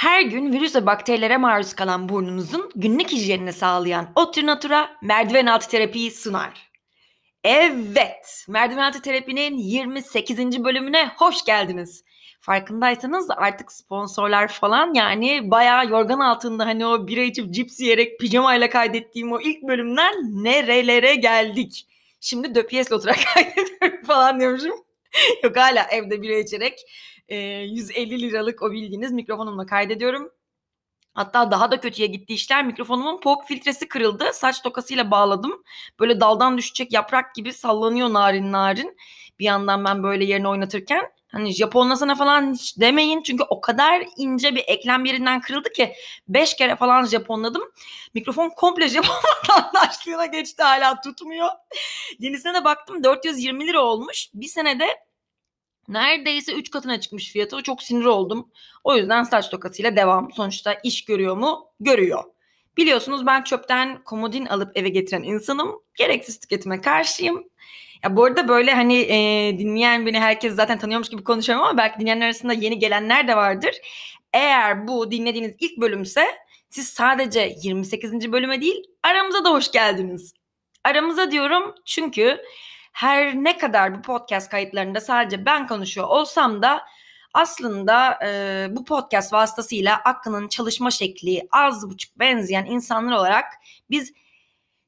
Her 0.00 0.22
gün 0.22 0.52
virüs 0.52 0.76
ve 0.76 0.86
bakterilere 0.86 1.36
maruz 1.36 1.74
kalan 1.74 2.08
burnunuzun 2.08 2.70
günlük 2.74 3.12
hijyenini 3.12 3.52
sağlayan 3.52 4.12
Otrinatura 4.14 4.96
merdiven 5.02 5.46
altı 5.46 5.68
terapiyi 5.68 6.10
sunar. 6.10 6.70
Evet, 7.44 8.44
merdiven 8.48 8.82
altı 8.82 9.02
terapinin 9.02 9.58
28. 9.58 10.64
bölümüne 10.64 11.10
hoş 11.16 11.44
geldiniz. 11.44 12.04
Farkındaysanız 12.40 13.30
artık 13.30 13.72
sponsorlar 13.72 14.48
falan 14.48 14.94
yani 14.94 15.50
bayağı 15.50 15.88
yorgan 15.88 16.20
altında 16.20 16.66
hani 16.66 16.86
o 16.86 17.06
bira 17.06 17.20
içip 17.20 17.54
cips 17.54 17.80
yiyerek 17.80 18.20
pijamayla 18.20 18.70
kaydettiğim 18.70 19.32
o 19.32 19.40
ilk 19.40 19.62
bölümden 19.62 20.14
nerelere 20.44 21.14
geldik. 21.14 21.86
Şimdi 22.20 22.54
döpiyesle 22.54 22.94
oturarak 22.94 23.20
kaydediyorum 23.34 24.04
falan 24.06 24.40
diyormuşum. 24.40 24.84
Yok 25.44 25.56
hala 25.56 25.86
evde 25.90 26.22
bira 26.22 26.34
içerek 26.34 26.78
e, 27.30 27.36
150 27.36 28.20
liralık 28.20 28.62
o 28.62 28.72
bildiğiniz 28.72 29.12
mikrofonumla 29.12 29.66
kaydediyorum. 29.66 30.30
Hatta 31.14 31.50
daha 31.50 31.70
da 31.70 31.80
kötüye 31.80 32.08
gitti 32.08 32.34
işler. 32.34 32.64
Mikrofonumun 32.64 33.20
pok 33.20 33.46
filtresi 33.46 33.88
kırıldı. 33.88 34.30
Saç 34.32 34.62
tokasıyla 34.62 35.10
bağladım. 35.10 35.62
Böyle 36.00 36.20
daldan 36.20 36.58
düşecek 36.58 36.92
yaprak 36.92 37.34
gibi 37.34 37.52
sallanıyor 37.52 38.12
narin 38.12 38.52
narin. 38.52 38.96
Bir 39.38 39.44
yandan 39.44 39.84
ben 39.84 40.02
böyle 40.02 40.24
yerini 40.24 40.48
oynatırken. 40.48 41.12
Hani 41.32 41.52
Japonlasana 41.52 42.14
falan 42.14 42.54
hiç 42.54 42.80
demeyin. 42.80 43.22
Çünkü 43.22 43.44
o 43.48 43.60
kadar 43.60 44.04
ince 44.16 44.54
bir 44.54 44.64
eklem 44.66 45.04
yerinden 45.04 45.40
kırıldı 45.40 45.72
ki 45.72 45.92
5 46.28 46.56
kere 46.56 46.76
falan 46.76 47.04
Japonladım. 47.04 47.62
Mikrofon 48.14 48.50
komple 48.50 48.88
Japon 48.88 49.16
vatandaşlığına 49.48 50.26
geçti 50.26 50.62
hala 50.62 51.00
tutmuyor. 51.00 51.48
Yenisine 52.18 52.54
de 52.54 52.64
baktım 52.64 53.04
420 53.04 53.66
lira 53.66 53.80
olmuş. 53.80 54.28
Bir 54.34 54.48
senede 54.48 54.86
Neredeyse 55.90 56.52
3 56.52 56.70
katına 56.70 57.00
çıkmış 57.00 57.32
fiyatı. 57.32 57.62
Çok 57.62 57.82
sinir 57.82 58.04
oldum. 58.04 58.48
O 58.84 58.96
yüzden 58.96 59.22
saç 59.22 59.50
tokasıyla 59.50 59.96
devam. 59.96 60.32
Sonuçta 60.32 60.74
iş 60.84 61.04
görüyor 61.04 61.36
mu? 61.36 61.66
Görüyor. 61.80 62.24
Biliyorsunuz 62.76 63.26
ben 63.26 63.42
çöpten 63.42 64.04
komodin 64.04 64.46
alıp 64.46 64.76
eve 64.76 64.88
getiren 64.88 65.22
insanım. 65.22 65.82
Gereksiz 65.94 66.40
tüketime 66.40 66.80
karşıyım. 66.80 67.44
Ya 68.04 68.16
bu 68.16 68.24
arada 68.24 68.48
böyle 68.48 68.74
hani 68.74 68.98
e, 68.98 69.58
dinleyen 69.58 70.06
beni 70.06 70.20
herkes 70.20 70.54
zaten 70.54 70.78
tanıyormuş 70.78 71.08
gibi 71.08 71.24
konuşuyorum 71.24 71.64
ama 71.64 71.78
belki 71.78 72.00
dinleyenler 72.00 72.26
arasında 72.26 72.52
yeni 72.52 72.78
gelenler 72.78 73.28
de 73.28 73.36
vardır. 73.36 73.74
Eğer 74.32 74.88
bu 74.88 75.10
dinlediğiniz 75.10 75.54
ilk 75.58 75.76
bölümse 75.76 76.26
siz 76.70 76.88
sadece 76.88 77.54
28. 77.62 78.32
bölüme 78.32 78.60
değil 78.60 78.84
aramıza 79.02 79.44
da 79.44 79.50
hoş 79.50 79.72
geldiniz. 79.72 80.34
Aramıza 80.84 81.30
diyorum 81.30 81.74
çünkü 81.84 82.38
her 82.92 83.34
ne 83.34 83.58
kadar 83.58 83.94
bu 83.98 84.02
podcast 84.02 84.50
kayıtlarında 84.50 85.00
sadece 85.00 85.46
ben 85.46 85.66
konuşuyor 85.66 86.08
olsam 86.08 86.62
da 86.62 86.82
aslında 87.34 88.18
e, 88.26 88.66
bu 88.70 88.84
podcast 88.84 89.32
vasıtasıyla 89.32 89.96
Akın'ın 89.96 90.48
çalışma 90.48 90.90
şekli 90.90 91.48
az 91.52 91.90
buçuk 91.90 92.18
benzeyen 92.18 92.66
insanlar 92.66 93.16
olarak 93.16 93.44
biz 93.90 94.12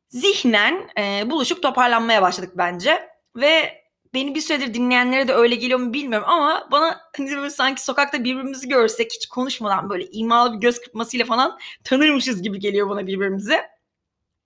zihnen 0.08 0.88
e, 0.98 1.30
buluşup 1.30 1.62
toparlanmaya 1.62 2.22
başladık 2.22 2.52
bence. 2.56 3.08
Ve 3.36 3.82
beni 4.14 4.34
bir 4.34 4.40
süredir 4.40 4.74
dinleyenlere 4.74 5.28
de 5.28 5.34
öyle 5.34 5.54
geliyor 5.54 5.78
mu 5.78 5.92
bilmiyorum 5.92 6.28
ama 6.30 6.68
bana 6.72 7.00
hani 7.16 7.36
böyle 7.36 7.50
sanki 7.50 7.84
sokakta 7.84 8.24
birbirimizi 8.24 8.68
görsek 8.68 9.12
hiç 9.12 9.26
konuşmadan 9.26 9.90
böyle 9.90 10.06
imalı 10.10 10.52
bir 10.54 10.58
göz 10.58 10.80
kırpmasıyla 10.80 11.26
falan 11.26 11.58
tanırmışız 11.84 12.42
gibi 12.42 12.58
geliyor 12.58 12.88
bana 12.88 13.06
birbirimize. 13.06 13.68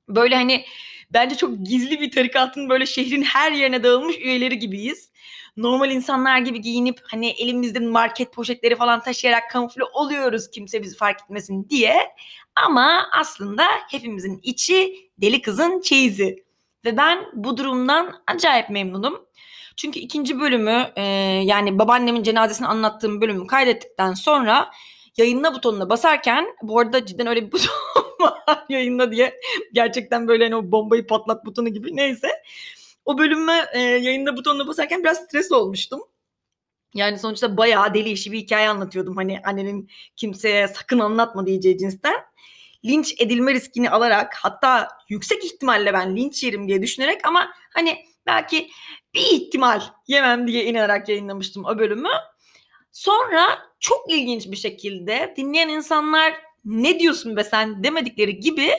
Böyle 0.09 0.35
hani 0.35 0.65
Bence 1.13 1.37
çok 1.37 1.67
gizli 1.67 2.01
bir 2.01 2.11
tarikatın 2.11 2.69
böyle 2.69 2.87
şehrin 2.87 3.23
her 3.23 3.53
yerine 3.53 3.83
dağılmış 3.83 4.17
üyeleri 4.19 4.59
gibiyiz. 4.59 5.11
Normal 5.57 5.91
insanlar 5.91 6.39
gibi 6.39 6.61
giyinip 6.61 7.01
hani 7.11 7.29
elimizde 7.29 7.79
market 7.79 8.33
poşetleri 8.33 8.77
falan 8.77 9.03
taşıyarak 9.03 9.51
kamufle 9.51 9.85
oluyoruz 9.85 10.51
kimse 10.51 10.83
bizi 10.83 10.97
fark 10.97 11.21
etmesin 11.23 11.69
diye. 11.69 11.97
Ama 12.55 13.09
aslında 13.13 13.65
hepimizin 13.91 14.41
içi 14.43 15.11
deli 15.19 15.43
kızın 15.43 15.81
çeyizi. 15.81 16.45
Ve 16.85 16.97
ben 16.97 17.19
bu 17.35 17.57
durumdan 17.57 18.23
acayip 18.27 18.71
memnunum. 18.71 19.27
Çünkü 19.77 19.99
ikinci 19.99 20.41
bölümü 20.41 20.93
e, 20.97 21.03
yani 21.45 21.79
babaannemin 21.79 22.23
cenazesini 22.23 22.67
anlattığım 22.67 23.21
bölümü 23.21 23.47
kaydettikten 23.47 24.15
sonra 24.15 24.71
yayınla 25.17 25.55
butonuna 25.55 25.91
basarken 25.91 26.47
bu 26.63 26.79
arada 26.79 27.07
cidden 27.07 27.27
öyle 27.27 27.47
bir 27.47 27.53
buton 27.53 27.73
var 28.21 28.65
yayınla 28.69 29.13
diye 29.13 29.41
gerçekten 29.73 30.29
böyle 30.29 30.45
hani 30.45 30.57
o 30.57 30.73
bombayı 30.73 31.07
patlat 31.07 31.47
butonu 31.47 31.69
gibi 31.69 31.97
neyse. 31.97 32.29
O 33.05 33.19
bölümü 33.19 33.53
e, 33.73 33.81
yayında 33.81 34.37
butonuna 34.37 34.67
basarken 34.67 35.01
biraz 35.05 35.19
stres 35.19 35.53
olmuştum. 35.53 36.03
Yani 36.95 37.19
sonuçta 37.19 37.57
bayağı 37.57 37.95
deli 37.95 38.11
işi 38.11 38.33
bir 38.33 38.39
hikaye 38.39 38.69
anlatıyordum. 38.69 39.17
Hani 39.17 39.41
annenin 39.45 39.91
kimseye 40.17 40.69
sakın 40.69 40.99
anlatma 40.99 41.47
diyeceği 41.47 41.79
cinsten. 41.79 42.17
Linç 42.85 43.15
edilme 43.19 43.55
riskini 43.55 43.91
alarak 43.91 44.35
hatta 44.35 44.89
yüksek 45.09 45.45
ihtimalle 45.45 45.93
ben 45.93 46.17
linç 46.17 46.45
yerim 46.45 46.69
diye 46.69 46.83
düşünerek 46.83 47.27
ama 47.27 47.53
hani 47.75 47.99
belki 48.27 48.69
bir 49.15 49.21
ihtimal 49.21 49.81
yemem 50.09 50.49
diye 50.49 50.65
inanarak 50.65 51.09
yayınlamıştım 51.09 51.65
o 51.65 51.79
bölümü. 51.79 52.09
Sonra 52.97 53.59
çok 53.81 54.13
ilginç 54.13 54.47
bir 54.47 54.57
şekilde 54.57 55.35
dinleyen 55.37 55.69
insanlar 55.69 56.35
ne 56.65 56.99
diyorsun 56.99 57.37
be 57.37 57.45
sen 57.45 57.85
demedikleri 57.85 58.41
gibi 58.41 58.71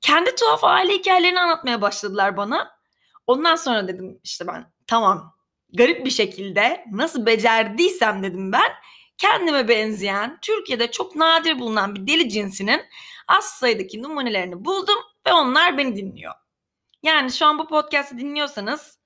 kendi 0.00 0.34
tuhaf 0.34 0.64
aile 0.64 0.92
hikayelerini 0.92 1.40
anlatmaya 1.40 1.82
başladılar 1.82 2.36
bana. 2.36 2.76
Ondan 3.26 3.56
sonra 3.56 3.88
dedim 3.88 4.20
işte 4.24 4.46
ben 4.46 4.72
tamam 4.86 5.34
garip 5.72 6.06
bir 6.06 6.10
şekilde 6.10 6.84
nasıl 6.92 7.26
becerdiysem 7.26 8.22
dedim 8.22 8.52
ben 8.52 8.72
kendime 9.18 9.68
benzeyen 9.68 10.38
Türkiye'de 10.42 10.90
çok 10.90 11.16
nadir 11.16 11.58
bulunan 11.58 11.94
bir 11.94 12.06
deli 12.06 12.28
cinsinin 12.28 12.80
az 13.28 13.44
sayıdaki 13.44 14.02
numunelerini 14.02 14.64
buldum 14.64 14.98
ve 15.26 15.32
onlar 15.32 15.78
beni 15.78 15.96
dinliyor. 15.96 16.34
Yani 17.02 17.32
şu 17.32 17.46
an 17.46 17.58
bu 17.58 17.68
podcast'ı 17.68 18.18
dinliyorsanız 18.18 18.98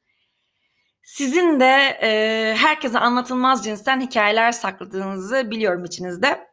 sizin 1.08 1.60
de 1.60 1.98
e, 2.02 2.54
herkese 2.58 2.98
anlatılmaz 2.98 3.64
cinsten 3.64 4.00
hikayeler 4.00 4.52
sakladığınızı 4.52 5.50
biliyorum 5.50 5.84
içinizde. 5.84 6.48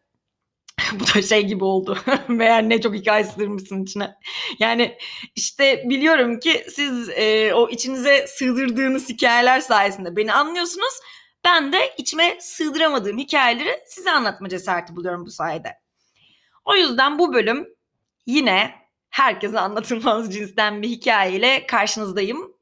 Bu 0.93 0.99
da 0.99 1.21
şey 1.21 1.45
gibi 1.45 1.63
oldu. 1.63 1.97
Meğer 2.27 2.69
ne 2.69 2.81
çok 2.81 2.93
hikaye 2.93 3.23
sığdırmışsın 3.23 3.83
içine. 3.83 4.15
Yani 4.59 4.97
işte 5.35 5.83
biliyorum 5.85 6.39
ki 6.39 6.65
siz 6.69 7.09
e, 7.09 7.53
o 7.53 7.69
içinize 7.69 8.27
sığdırdığınız 8.27 9.09
hikayeler 9.09 9.59
sayesinde 9.59 10.15
beni 10.15 10.33
anlıyorsunuz. 10.33 10.93
Ben 11.45 11.73
de 11.73 11.93
içime 11.97 12.37
sığdıramadığım 12.39 13.17
hikayeleri 13.17 13.79
size 13.85 14.11
anlatma 14.11 14.49
cesareti 14.49 14.95
buluyorum 14.95 15.25
bu 15.25 15.31
sayede. 15.31 15.73
O 16.65 16.75
yüzden 16.75 17.19
bu 17.19 17.33
bölüm 17.33 17.67
yine 18.25 18.75
herkese 19.09 19.59
anlatılmaz 19.59 20.33
cinsten 20.33 20.81
bir 20.81 20.89
hikayeyle 20.89 21.65
karşınızdayım. 21.67 22.54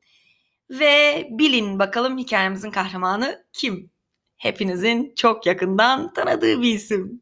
Ve 0.73 1.27
bilin 1.31 1.79
bakalım 1.79 2.17
hikayemizin 2.17 2.71
kahramanı 2.71 3.45
kim? 3.53 3.91
Hepinizin 4.37 5.13
çok 5.15 5.45
yakından 5.45 6.13
tanıdığı 6.13 6.61
bir 6.61 6.73
isim. 6.73 7.21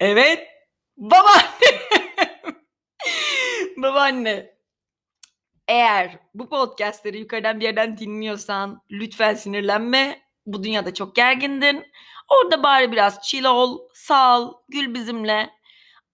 Evet, 0.00 0.48
babaanne. 0.96 1.80
babaanne. 3.76 4.58
Eğer 5.68 6.18
bu 6.34 6.48
podcastleri 6.48 7.18
yukarıdan 7.18 7.60
bir 7.60 7.64
yerden 7.64 7.98
dinliyorsan 7.98 8.82
lütfen 8.90 9.34
sinirlenme. 9.34 10.22
Bu 10.46 10.64
dünyada 10.64 10.94
çok 10.94 11.16
gergindin. 11.16 11.86
Orada 12.28 12.62
bari 12.62 12.92
biraz 12.92 13.22
chill 13.22 13.44
ol, 13.44 13.78
sağ 13.94 14.50
gül 14.68 14.94
bizimle. 14.94 15.50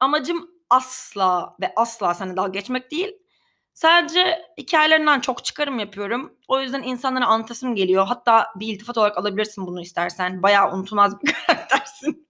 Amacım 0.01 0.51
asla 0.71 1.57
ve 1.61 1.73
asla 1.77 2.15
sana 2.15 2.37
dalga 2.37 2.51
geçmek 2.51 2.91
değil. 2.91 3.24
Sadece 3.75 4.43
hikayelerinden 4.59 5.21
çok 5.21 5.45
çıkarım 5.45 5.79
yapıyorum. 5.79 6.33
O 6.49 6.61
yüzden 6.61 6.83
insanlara 6.83 7.27
anlatasım 7.27 7.75
geliyor. 7.75 8.07
Hatta 8.07 8.47
bir 8.57 8.67
iltifat 8.69 8.99
olarak 8.99 9.19
alabilirsin 9.19 9.67
bunu 9.67 9.81
istersen. 9.81 10.43
Bayağı 10.43 10.73
unutulmaz 10.73 11.23
bir 11.23 11.33
karaktersin. 11.47 12.29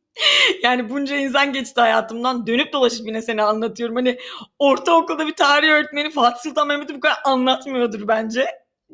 yani 0.62 0.91
bunca 0.91 1.17
insan 1.17 1.52
geçti 1.52 1.81
hayatımdan. 1.81 2.46
Dönüp 2.46 2.73
dolaşıp 2.73 3.06
yine 3.06 3.23
seni 3.23 3.43
anlatıyorum. 3.43 3.96
Hani 3.96 4.19
ortaokulda 4.58 5.26
bir 5.26 5.35
tarih 5.35 5.69
öğretmeni 5.69 6.11
Fatih 6.11 6.41
Sultan 6.43 6.69
Mehmet'i 6.69 6.94
bu 6.94 7.00
kadar 7.00 7.19
anlatmıyordur 7.25 8.08
bence. 8.08 8.46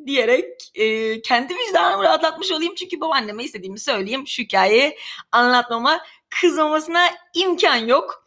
diyerek 0.06 0.47
e, 0.75 1.23
kendi 1.23 1.55
vicdanımı 1.55 2.02
rahatlatmış 2.05 2.52
olayım. 2.52 2.75
Çünkü 2.75 3.00
babaanneme 3.00 3.44
istediğimi 3.44 3.79
söyleyeyim. 3.81 4.26
Şu 4.26 4.43
hikayeyi 4.43 4.97
anlatmama 5.32 6.00
kızmamasına 6.41 7.06
imkan 7.35 7.76
yok. 7.76 8.25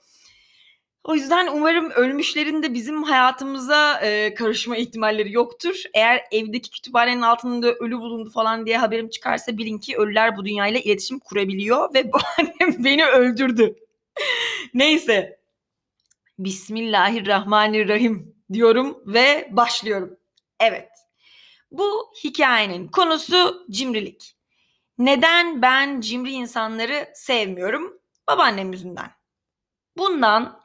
O 1.04 1.16
yüzden 1.16 1.48
umarım 1.48 1.90
ölmüşlerin 1.90 2.64
de 2.64 2.74
bizim 2.74 3.04
hayatımıza 3.04 4.00
e, 4.00 4.34
karışma 4.34 4.78
ihtimalleri 4.78 5.32
yoktur. 5.32 5.76
Eğer 5.94 6.24
evdeki 6.32 6.70
kütüphanenin 6.70 7.22
altında 7.22 7.74
ölü 7.74 8.00
bulundu 8.00 8.30
falan 8.30 8.66
diye 8.66 8.78
haberim 8.78 9.10
çıkarsa 9.10 9.58
bilin 9.58 9.78
ki 9.78 9.98
ölüler 9.98 10.38
bu 10.38 10.46
dünyayla 10.46 10.80
iletişim 10.80 11.20
kurabiliyor 11.20 11.94
ve 11.94 12.14
bu 12.14 12.18
annem 12.40 12.84
beni 12.84 13.06
öldürdü. 13.06 13.76
Neyse. 14.74 15.40
Bismillahirrahmanirrahim 16.40 18.36
diyorum 18.54 19.04
ve 19.06 19.50
başlıyorum. 19.52 20.18
Evet. 20.60 20.90
Bu 21.72 22.12
hikayenin 22.24 22.88
konusu 22.88 23.66
cimrilik. 23.72 24.36
Neden 24.98 25.62
ben 25.62 26.02
cimri 26.02 26.32
insanları 26.32 27.10
sevmiyorum? 27.14 28.00
Babaannem 28.28 28.72
yüzünden. 28.72 29.12
Bundan 29.98 30.63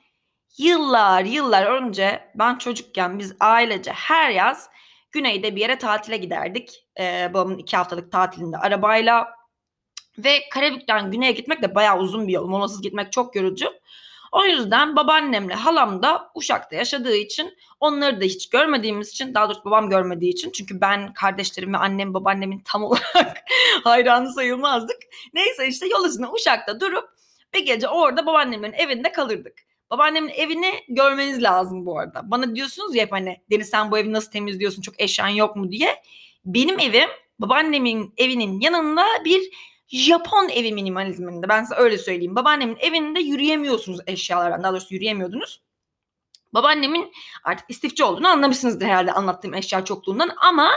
yıllar 0.58 1.25
yıllar 1.25 1.66
önce 1.66 2.31
ben 2.34 2.58
çocukken 2.58 3.19
biz 3.19 3.37
ailece 3.40 3.93
her 3.93 4.31
yaz 4.31 4.70
güneyde 5.12 5.56
bir 5.56 5.60
yere 5.60 5.78
tatile 5.78 6.16
giderdik. 6.16 6.84
Ee, 7.00 7.31
babamın 7.34 7.58
iki 7.58 7.76
haftalık 7.76 8.12
tatilinde 8.12 8.56
arabayla 8.56 9.28
ve 10.19 10.49
Karabük'ten 10.50 11.10
güneye 11.10 11.32
gitmek 11.32 11.62
de 11.62 11.75
bayağı 11.75 11.99
uzun 11.99 12.28
bir 12.28 12.32
yol. 12.32 12.46
Molasız 12.49 12.82
gitmek 12.82 13.12
çok 13.12 13.37
yorucu. 13.37 13.72
O 14.32 14.44
yüzden 14.44 14.96
babaannemle 14.96 15.55
halam 15.55 16.02
da 16.02 16.31
Uşak'ta 16.34 16.76
yaşadığı 16.76 17.16
için 17.16 17.55
onları 17.81 18.20
da 18.20 18.25
hiç 18.25 18.49
görmediğimiz 18.49 19.10
için 19.10 19.34
daha 19.34 19.49
doğrusu 19.49 19.64
babam 19.64 19.90
görmediği 19.90 20.32
için 20.32 20.50
çünkü 20.50 20.81
ben 20.81 21.12
kardeşlerim 21.12 21.72
ve 21.72 21.76
annem 21.76 22.14
babaannemin 22.14 22.62
tam 22.64 22.84
olarak 22.84 23.44
hayranı 23.84 24.32
sayılmazdık. 24.32 24.96
Neyse 25.34 25.69
işte 25.69 25.87
yol 25.88 26.05
üstünde 26.05 26.28
Uşak'ta 26.28 26.81
durup 26.81 27.08
bir 27.55 27.66
gece 27.66 27.88
orada 27.88 28.26
babaannemin 28.26 28.72
evinde 28.72 29.12
kalırdık. 29.12 29.68
Babaannemin 29.90 30.29
evini 30.29 30.85
görmeniz 30.88 31.43
lazım 31.43 31.87
bu 31.87 31.99
arada. 31.99 32.31
Bana 32.31 32.56
diyorsunuz 32.56 32.94
ya 32.94 33.02
hep 33.02 33.12
hani 33.12 33.40
Deniz 33.50 33.70
sen 33.70 33.90
bu 33.90 33.99
evi 33.99 34.12
nasıl 34.12 34.31
temizliyorsun 34.31 34.82
çok 34.82 35.00
eşyan 35.00 35.29
yok 35.29 35.56
mu 35.56 35.70
diye. 35.70 36.02
Benim 36.44 36.79
evim 36.79 37.08
babaannemin 37.38 38.14
evinin 38.17 38.61
yanında 38.61 39.05
bir 39.25 39.50
Japon 39.88 40.49
evi 40.49 40.73
minimalizminde. 40.73 41.49
Ben 41.49 41.62
size 41.62 41.75
öyle 41.75 41.99
söyleyeyim. 41.99 42.37
Babaannemin 42.37 42.76
evinde 42.81 43.20
yürüyemiyorsunuz 43.20 44.00
eşyalardan. 44.06 44.62
Daha 44.62 44.73
doğrusu 44.73 44.94
yürüyemiyordunuz. 44.94 45.62
Babaannemin 46.55 47.12
artık 47.44 47.70
istifçi 47.70 48.05
olduğunu 48.05 48.29
anlamışsınızdır 48.29 48.87
herhalde 48.87 49.12
anlattığım 49.12 49.55
eşya 49.55 49.84
çokluğundan 49.84 50.31
ama 50.37 50.70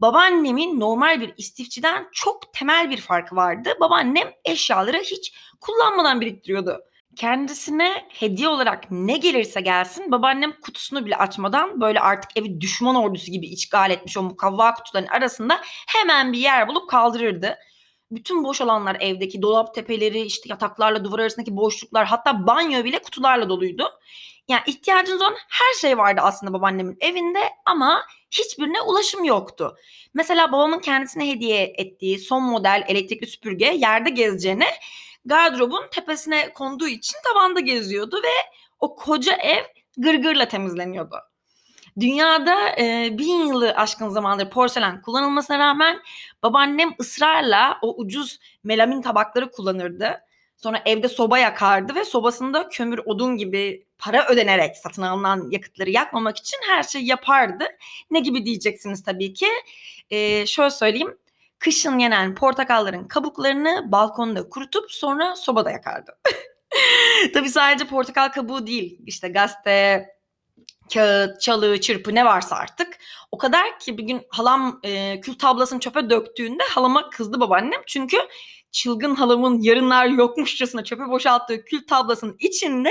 babaannemin 0.00 0.80
normal 0.80 1.20
bir 1.20 1.34
istifçiden 1.36 2.08
çok 2.12 2.52
temel 2.52 2.90
bir 2.90 3.00
farkı 3.00 3.36
vardı. 3.36 3.70
Babaannem 3.80 4.32
eşyaları 4.44 4.98
hiç 4.98 5.34
kullanmadan 5.60 6.20
biriktiriyordu. 6.20 6.80
Kendisine 7.16 8.08
hediye 8.08 8.48
olarak 8.48 8.90
ne 8.90 9.16
gelirse 9.16 9.60
gelsin 9.60 10.12
babaannem 10.12 10.60
kutusunu 10.60 11.06
bile 11.06 11.16
açmadan 11.16 11.80
böyle 11.80 12.00
artık 12.00 12.30
evi 12.36 12.60
düşman 12.60 12.94
ordusu 12.94 13.32
gibi 13.32 13.46
işgal 13.46 13.90
etmiş 13.90 14.16
o 14.16 14.22
mukavva 14.22 14.74
kutuların 14.74 15.06
arasında 15.06 15.60
hemen 15.86 16.32
bir 16.32 16.38
yer 16.38 16.68
bulup 16.68 16.90
kaldırırdı 16.90 17.58
bütün 18.10 18.44
boş 18.44 18.60
alanlar 18.60 18.96
evdeki 19.00 19.42
dolap 19.42 19.74
tepeleri 19.74 20.20
işte 20.20 20.48
yataklarla 20.48 21.04
duvar 21.04 21.18
arasındaki 21.18 21.56
boşluklar 21.56 22.06
hatta 22.06 22.46
banyo 22.46 22.84
bile 22.84 22.98
kutularla 22.98 23.48
doluydu. 23.48 23.90
Yani 24.48 24.62
ihtiyacınız 24.66 25.22
olan 25.22 25.36
her 25.48 25.80
şey 25.80 25.98
vardı 25.98 26.20
aslında 26.24 26.52
babaannemin 26.52 26.96
evinde 27.00 27.40
ama 27.64 28.02
hiçbirine 28.30 28.80
ulaşım 28.80 29.24
yoktu. 29.24 29.76
Mesela 30.14 30.52
babamın 30.52 30.78
kendisine 30.78 31.30
hediye 31.30 31.72
ettiği 31.78 32.18
son 32.18 32.42
model 32.42 32.84
elektrikli 32.88 33.26
süpürge 33.26 33.66
yerde 33.66 34.10
gezeceğine 34.10 34.66
gardırobun 35.24 35.84
tepesine 35.90 36.52
konduğu 36.52 36.88
için 36.88 37.18
tavanda 37.24 37.60
geziyordu 37.60 38.16
ve 38.16 38.54
o 38.80 38.96
koca 38.96 39.32
ev 39.32 39.64
gırgırla 39.96 40.48
temizleniyordu. 40.48 41.16
Dünyada 42.00 42.68
e, 42.78 43.18
bin 43.18 43.46
yılı 43.46 43.72
aşkın 43.72 44.08
zamandır 44.08 44.50
porselen 44.50 45.02
kullanılmasına 45.02 45.58
rağmen 45.58 46.00
babaannem 46.42 46.94
ısrarla 47.00 47.78
o 47.82 47.94
ucuz 47.96 48.38
melamin 48.64 49.02
tabakları 49.02 49.50
kullanırdı. 49.50 50.20
Sonra 50.56 50.82
evde 50.86 51.08
soba 51.08 51.38
yakardı 51.38 51.94
ve 51.94 52.04
sobasında 52.04 52.68
kömür, 52.68 53.00
odun 53.04 53.36
gibi 53.36 53.86
para 53.98 54.26
ödenerek 54.26 54.76
satın 54.76 55.02
alınan 55.02 55.50
yakıtları 55.50 55.90
yakmamak 55.90 56.36
için 56.36 56.58
her 56.68 56.82
şeyi 56.82 57.06
yapardı. 57.06 57.64
Ne 58.10 58.20
gibi 58.20 58.46
diyeceksiniz 58.46 59.02
tabii 59.02 59.34
ki. 59.34 59.46
Ee, 60.10 60.46
şöyle 60.46 60.70
söyleyeyim. 60.70 61.18
Kışın 61.64 61.98
yenen 61.98 62.34
portakalların 62.34 63.08
kabuklarını 63.08 63.92
balkonda 63.92 64.48
kurutup 64.48 64.92
sonra 64.92 65.36
sobada 65.36 65.70
yakardı. 65.70 66.18
tabii 67.34 67.48
sadece 67.48 67.86
portakal 67.86 68.28
kabuğu 68.28 68.66
değil. 68.66 68.98
İşte 69.06 69.28
gazete, 69.28 70.08
kağıt, 70.94 71.40
çalı, 71.40 71.80
çırpı 71.80 72.14
ne 72.14 72.24
varsa 72.24 72.56
artık. 72.56 72.98
O 73.32 73.38
kadar 73.38 73.78
ki 73.78 73.98
bir 73.98 74.02
gün 74.02 74.22
halam 74.28 74.80
e, 74.82 75.20
kül 75.20 75.38
tablasını 75.38 75.80
çöpe 75.80 76.10
döktüğünde 76.10 76.62
halama 76.70 77.10
kızdı 77.10 77.40
babaannem. 77.40 77.80
Çünkü 77.86 78.16
çılgın 78.72 79.14
halamın 79.14 79.60
yarınlar 79.60 80.06
yokmuşçasına 80.06 80.84
çöpe 80.84 81.08
boşalttığı 81.08 81.64
kül 81.64 81.86
tablasının 81.86 82.36
içinde 82.38 82.90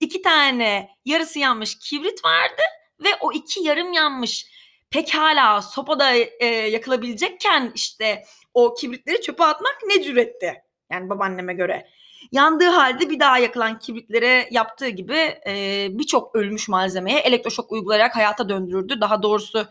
iki 0.00 0.22
tane 0.22 0.88
yarısı 1.04 1.38
yanmış 1.38 1.78
kibrit 1.78 2.24
vardı 2.24 2.62
ve 3.00 3.08
o 3.20 3.32
iki 3.32 3.62
yarım 3.62 3.92
yanmış 3.92 4.57
pekala 4.90 5.62
sopada 5.62 6.14
e, 6.14 6.46
yakılabilecekken 6.46 7.72
işte 7.74 8.24
o 8.54 8.74
kibritleri 8.74 9.20
çöpe 9.20 9.44
atmak 9.44 9.76
ne 9.86 10.02
cüretti. 10.02 10.62
Yani 10.90 11.10
babaanneme 11.10 11.54
göre. 11.54 11.88
Yandığı 12.32 12.68
halde 12.68 13.10
bir 13.10 13.20
daha 13.20 13.38
yakılan 13.38 13.78
kibritlere 13.78 14.48
yaptığı 14.50 14.88
gibi 14.88 15.40
e, 15.46 15.86
birçok 15.90 16.36
ölmüş 16.36 16.68
malzemeye 16.68 17.18
elektroşok 17.18 17.72
uygulayarak 17.72 18.16
hayata 18.16 18.48
döndürürdü. 18.48 19.00
Daha 19.00 19.22
doğrusu 19.22 19.66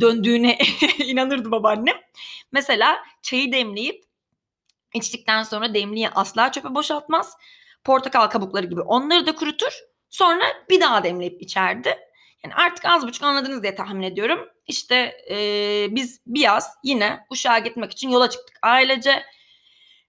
döndüğüne 0.00 0.58
inanırdı 0.98 1.50
babaannem. 1.50 1.96
Mesela 2.52 2.98
çayı 3.22 3.52
demleyip 3.52 4.04
içtikten 4.94 5.42
sonra 5.42 5.74
demliği 5.74 6.08
asla 6.08 6.52
çöpe 6.52 6.74
boşaltmaz. 6.74 7.36
Portakal 7.84 8.26
kabukları 8.26 8.66
gibi 8.66 8.80
onları 8.80 9.26
da 9.26 9.34
kurutur. 9.34 9.80
Sonra 10.10 10.44
bir 10.70 10.80
daha 10.80 11.04
demleyip 11.04 11.42
içerdi. 11.42 11.98
Yani 12.44 12.54
artık 12.54 12.84
az 12.84 13.06
buçuk 13.06 13.24
anladınız 13.24 13.62
diye 13.62 13.74
tahmin 13.74 14.02
ediyorum. 14.02 14.48
İşte 14.66 15.16
e, 15.30 15.36
biz 15.90 16.20
bir 16.26 16.40
yaz 16.40 16.76
yine 16.84 17.26
Uşak'a 17.30 17.58
gitmek 17.58 17.92
için 17.92 18.08
yola 18.08 18.30
çıktık 18.30 18.58
ailece. 18.62 19.22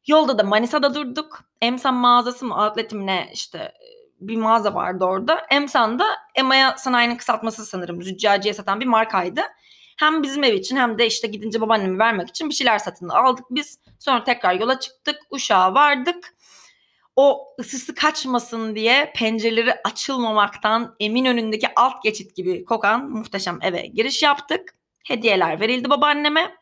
Yolda 0.07 0.37
da 0.37 0.43
Manisa'da 0.43 0.95
durduk. 0.95 1.43
Emsan 1.61 1.93
mağazası 1.93 2.45
mı 2.45 2.55
outlet'im 2.55 3.07
ne 3.07 3.29
işte 3.33 3.73
bir 4.19 4.37
mağaza 4.37 4.73
vardı 4.73 5.05
orada. 5.05 5.45
Emsan'da 5.51 6.05
Emaya 6.35 6.77
sanayinin 6.77 7.15
kısaltması 7.15 7.65
sanırım. 7.65 8.03
Züccaciye 8.03 8.53
satan 8.53 8.79
bir 8.79 8.85
markaydı. 8.85 9.41
Hem 9.97 10.23
bizim 10.23 10.43
ev 10.43 10.53
için 10.53 10.75
hem 10.75 10.97
de 10.99 11.07
işte 11.07 11.27
gidince 11.27 11.61
babaannemi 11.61 11.99
vermek 11.99 12.29
için 12.29 12.49
bir 12.49 12.53
şeyler 12.53 12.79
satın 12.79 13.09
aldık 13.09 13.45
biz. 13.49 13.79
Sonra 13.99 14.23
tekrar 14.23 14.53
yola 14.53 14.79
çıktık. 14.79 15.15
Uşağa 15.29 15.73
vardık. 15.73 16.35
O 17.15 17.55
ısısı 17.59 17.95
kaçmasın 17.95 18.75
diye 18.75 19.11
pencereleri 19.15 19.73
açılmamaktan 19.83 20.95
emin 20.99 21.25
önündeki 21.25 21.67
alt 21.75 22.03
geçit 22.03 22.35
gibi 22.35 22.65
kokan 22.65 23.09
muhteşem 23.09 23.59
eve 23.61 23.87
giriş 23.87 24.23
yaptık. 24.23 24.75
Hediyeler 25.05 25.59
verildi 25.59 25.89
babaanneme. 25.89 26.55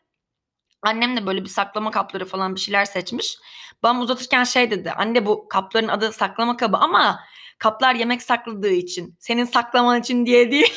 Annem 0.82 1.16
de 1.16 1.26
böyle 1.26 1.42
bir 1.44 1.48
saklama 1.48 1.90
kapları 1.90 2.24
falan 2.24 2.54
bir 2.54 2.60
şeyler 2.60 2.84
seçmiş. 2.84 3.38
Babam 3.82 4.00
uzatırken 4.00 4.44
şey 4.44 4.70
dedi. 4.70 4.92
Anne 4.92 5.26
bu 5.26 5.48
kapların 5.48 5.88
adı 5.88 6.12
saklama 6.12 6.56
kabı 6.56 6.76
ama 6.76 7.20
kaplar 7.58 7.94
yemek 7.94 8.22
sakladığı 8.22 8.72
için. 8.72 9.16
Senin 9.18 9.44
saklaman 9.44 10.00
için 10.00 10.26
diye 10.26 10.50
değil. 10.50 10.74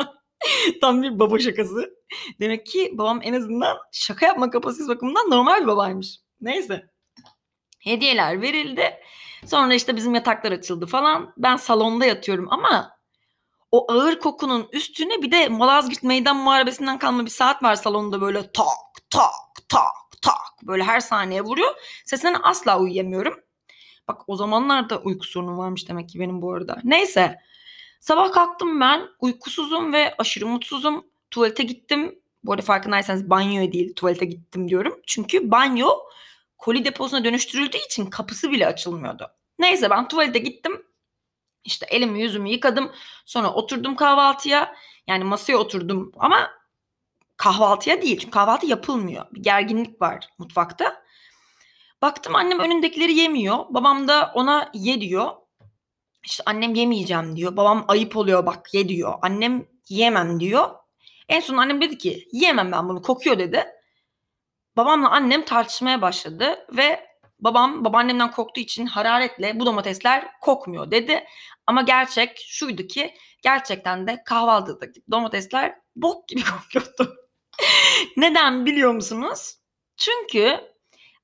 Tam 0.80 1.02
bir 1.02 1.18
baba 1.18 1.38
şakası. 1.38 1.94
Demek 2.40 2.66
ki 2.66 2.92
babam 2.94 3.20
en 3.22 3.32
azından 3.32 3.76
şaka 3.92 4.26
yapma 4.26 4.50
kapasitesi 4.50 4.88
bakımından 4.88 5.30
normal 5.30 5.62
bir 5.62 5.66
babaymış. 5.66 6.18
Neyse. 6.40 6.93
Hediyeler 7.84 8.42
verildi. 8.42 9.00
Sonra 9.46 9.74
işte 9.74 9.96
bizim 9.96 10.14
yataklar 10.14 10.52
açıldı 10.52 10.86
falan. 10.86 11.32
Ben 11.36 11.56
salonda 11.56 12.04
yatıyorum 12.04 12.46
ama 12.50 12.96
o 13.70 13.92
ağır 13.92 14.20
kokunun 14.20 14.68
üstüne 14.72 15.22
bir 15.22 15.30
de 15.30 15.48
Malazgirt 15.48 16.02
Meydan 16.02 16.36
Muharebesi'nden 16.36 16.98
kalma 16.98 17.24
bir 17.24 17.30
saat 17.30 17.62
var 17.62 17.74
salonda 17.74 18.20
böyle 18.20 18.52
tak 18.52 18.66
tak 19.10 19.30
tak 19.68 20.20
tak 20.22 20.62
böyle 20.62 20.84
her 20.84 21.00
saniye 21.00 21.42
vuruyor. 21.42 21.74
Sesinden 22.04 22.40
asla 22.42 22.78
uyuyamıyorum. 22.78 23.40
Bak 24.08 24.22
o 24.26 24.36
zamanlar 24.36 24.90
da 24.90 24.98
uyku 25.00 25.26
sorunum 25.26 25.58
varmış 25.58 25.88
demek 25.88 26.08
ki 26.08 26.20
benim 26.20 26.42
bu 26.42 26.52
arada. 26.52 26.78
Neyse. 26.84 27.38
Sabah 28.00 28.32
kalktım 28.32 28.80
ben 28.80 29.08
uykusuzum 29.20 29.92
ve 29.92 30.14
aşırı 30.18 30.46
mutsuzum. 30.46 31.06
Tuvalete 31.30 31.62
gittim. 31.62 32.18
Bu 32.44 32.52
arada 32.52 32.62
farkındaysanız 32.62 33.30
banyoya 33.30 33.72
değil 33.72 33.94
tuvalete 33.94 34.24
gittim 34.24 34.68
diyorum. 34.68 35.00
Çünkü 35.06 35.50
banyo 35.50 35.88
koli 36.64 36.84
deposuna 36.84 37.24
dönüştürüldüğü 37.24 37.76
için 37.76 38.06
kapısı 38.06 38.50
bile 38.50 38.66
açılmıyordu. 38.66 39.30
Neyse 39.58 39.90
ben 39.90 40.08
tuvalete 40.08 40.38
gittim. 40.38 40.86
İşte 41.64 41.86
elimi 41.86 42.22
yüzümü 42.22 42.48
yıkadım. 42.48 42.92
Sonra 43.24 43.52
oturdum 43.52 43.96
kahvaltıya. 43.96 44.74
Yani 45.06 45.24
masaya 45.24 45.56
oturdum 45.56 46.12
ama 46.16 46.50
kahvaltıya 47.36 48.02
değil. 48.02 48.18
Çünkü 48.18 48.30
kahvaltı 48.30 48.66
yapılmıyor. 48.66 49.26
Bir 49.32 49.42
gerginlik 49.42 50.02
var 50.02 50.28
mutfakta. 50.38 51.04
Baktım 52.02 52.34
annem 52.34 52.58
önündekileri 52.58 53.14
yemiyor. 53.14 53.58
Babam 53.70 54.08
da 54.08 54.32
ona 54.34 54.70
ye 54.74 55.00
diyor. 55.00 55.30
İşte 56.24 56.42
annem 56.46 56.74
yemeyeceğim 56.74 57.36
diyor. 57.36 57.56
Babam 57.56 57.84
ayıp 57.88 58.16
oluyor 58.16 58.46
bak 58.46 58.74
ye 58.74 58.88
diyor. 58.88 59.14
Annem 59.22 59.66
yiyemem 59.88 60.40
diyor. 60.40 60.70
En 61.28 61.40
son 61.40 61.56
annem 61.56 61.80
dedi 61.80 61.98
ki 61.98 62.28
yiyemem 62.32 62.72
ben 62.72 62.88
bunu 62.88 63.02
kokuyor 63.02 63.38
dedi. 63.38 63.64
Babamla 64.76 65.10
annem 65.10 65.44
tartışmaya 65.44 66.02
başladı 66.02 66.66
ve 66.72 67.06
babam 67.38 67.84
babaannemden 67.84 68.30
korktuğu 68.30 68.60
için 68.60 68.86
hararetle 68.86 69.60
bu 69.60 69.66
domatesler 69.66 70.28
kokmuyor 70.40 70.90
dedi. 70.90 71.24
Ama 71.66 71.82
gerçek 71.82 72.38
şuydu 72.48 72.86
ki 72.86 73.14
gerçekten 73.42 74.06
de 74.06 74.22
kahvaltıdaki 74.24 75.02
domatesler 75.10 75.74
bok 75.96 76.28
gibi 76.28 76.40
kokuyordu. 76.44 77.16
Neden 78.16 78.66
biliyor 78.66 78.92
musunuz? 78.92 79.56
Çünkü 79.96 80.60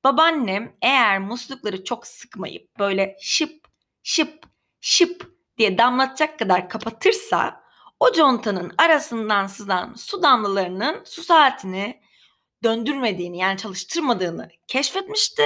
babaannem 0.05 0.77
eğer 0.83 1.19
muslukları 1.19 1.85
çok 1.85 2.07
sıkmayıp 2.07 2.79
böyle 2.79 3.17
şıp 3.21 3.69
şıp 4.03 4.45
şıp 4.81 5.33
diye 5.59 5.79
damlatacak 5.79 6.39
kadar 6.39 6.69
kapatırsa 6.69 7.65
o 8.01 8.13
contanın 8.13 8.73
arasından 8.79 9.47
sızan 9.47 9.95
su 9.95 10.23
damlalarının 10.23 11.05
su 11.05 11.23
saatini 11.23 12.01
döndürmediğini 12.63 13.39
yani 13.39 13.59
çalıştırmadığını 13.59 14.49
keşfetmişti 14.67 15.45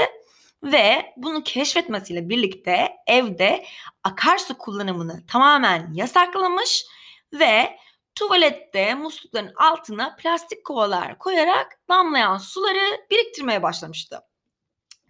ve 0.63 1.13
bunu 1.17 1.43
keşfetmesiyle 1.43 2.29
birlikte 2.29 2.93
evde 3.07 3.65
akarsu 4.05 4.59
kullanımını 4.59 5.27
tamamen 5.27 5.93
yasaklamış 5.95 6.85
ve 7.33 7.79
tuvalette 8.15 8.95
muslukların 8.95 9.53
altına 9.57 10.17
plastik 10.17 10.65
kovalar 10.65 11.19
koyarak 11.19 11.79
damlayan 11.89 12.39
suları 12.39 13.07
biriktirmeye 13.11 13.63
başlamıştı. 13.63 14.21